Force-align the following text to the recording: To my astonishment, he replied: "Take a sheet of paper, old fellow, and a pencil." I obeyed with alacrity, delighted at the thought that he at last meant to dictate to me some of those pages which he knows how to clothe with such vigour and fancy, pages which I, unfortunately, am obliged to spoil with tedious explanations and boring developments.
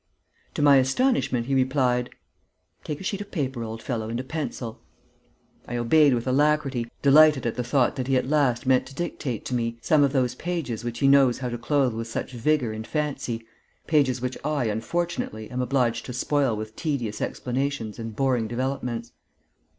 To 0.55 0.63
my 0.63 0.77
astonishment, 0.77 1.45
he 1.45 1.53
replied: 1.53 2.09
"Take 2.83 2.99
a 2.99 3.03
sheet 3.03 3.21
of 3.21 3.29
paper, 3.29 3.61
old 3.61 3.83
fellow, 3.83 4.09
and 4.09 4.19
a 4.19 4.23
pencil." 4.23 4.81
I 5.67 5.77
obeyed 5.77 6.15
with 6.15 6.25
alacrity, 6.25 6.87
delighted 7.03 7.45
at 7.45 7.53
the 7.53 7.63
thought 7.63 7.97
that 7.97 8.07
he 8.07 8.17
at 8.17 8.25
last 8.27 8.65
meant 8.65 8.87
to 8.87 8.95
dictate 8.95 9.45
to 9.45 9.53
me 9.53 9.77
some 9.79 10.01
of 10.03 10.11
those 10.11 10.33
pages 10.33 10.83
which 10.83 10.97
he 10.97 11.07
knows 11.07 11.37
how 11.37 11.49
to 11.49 11.57
clothe 11.59 11.93
with 11.93 12.07
such 12.07 12.31
vigour 12.31 12.71
and 12.71 12.87
fancy, 12.87 13.45
pages 13.85 14.21
which 14.23 14.39
I, 14.43 14.65
unfortunately, 14.65 15.51
am 15.51 15.61
obliged 15.61 16.07
to 16.07 16.13
spoil 16.13 16.57
with 16.57 16.75
tedious 16.75 17.21
explanations 17.21 17.99
and 17.99 18.15
boring 18.15 18.47
developments. 18.47 19.11